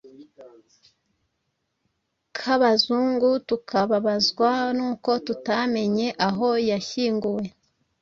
kabazungu, 2.37 3.31
tukababazwa 3.47 4.51
n’uko 4.77 5.09
tutamyenye 5.25 6.07
aho 6.27 6.49
yashyinguwe. 6.69 7.45